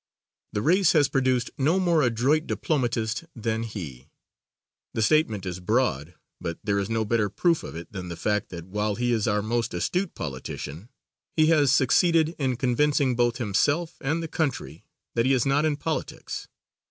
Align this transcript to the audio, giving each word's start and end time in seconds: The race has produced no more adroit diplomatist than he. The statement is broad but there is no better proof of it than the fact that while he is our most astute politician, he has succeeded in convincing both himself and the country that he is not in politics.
The 0.51 0.63
race 0.63 0.93
has 0.93 1.07
produced 1.09 1.51
no 1.59 1.79
more 1.79 2.01
adroit 2.01 2.47
diplomatist 2.47 3.25
than 3.35 3.61
he. 3.61 4.09
The 4.95 5.03
statement 5.03 5.45
is 5.45 5.59
broad 5.59 6.15
but 6.39 6.57
there 6.63 6.79
is 6.79 6.89
no 6.89 7.05
better 7.05 7.29
proof 7.29 7.61
of 7.61 7.75
it 7.75 7.91
than 7.91 8.09
the 8.09 8.15
fact 8.15 8.49
that 8.49 8.65
while 8.65 8.95
he 8.95 9.11
is 9.13 9.27
our 9.27 9.43
most 9.43 9.75
astute 9.75 10.15
politician, 10.15 10.89
he 11.37 11.45
has 11.53 11.71
succeeded 11.71 12.33
in 12.39 12.55
convincing 12.55 13.15
both 13.15 13.37
himself 13.37 13.97
and 14.01 14.23
the 14.23 14.27
country 14.27 14.85
that 15.13 15.27
he 15.27 15.33
is 15.33 15.45
not 15.45 15.65
in 15.65 15.77
politics. 15.77 16.47